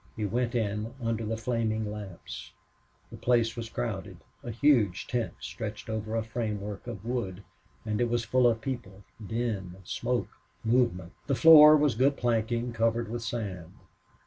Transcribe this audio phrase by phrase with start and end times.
[0.15, 2.53] He went in under the flaming lamps.
[3.11, 7.43] The place was crowded a huge tent stretched over a framework of wood,
[7.85, 10.29] and it was full of people, din, smoke,
[10.63, 11.13] movement.
[11.27, 13.73] The floor was good planking covered with sand.